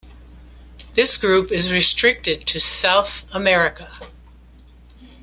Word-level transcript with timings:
This 0.95 1.15
group 1.15 1.51
is 1.51 1.71
restricted 1.71 2.47
to 2.47 2.59
South 2.59 3.23
America. 3.35 3.99